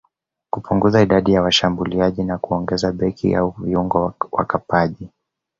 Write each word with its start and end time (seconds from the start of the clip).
kupunguza 0.49 1.01
idadi 1.01 1.33
ya 1.33 1.41
washambuliaji 1.41 2.23
na 2.23 2.37
kuongeza 2.37 2.91
beki 2.91 3.35
au 3.35 3.55
viungo 3.59 4.13
wakabaji 4.31 5.09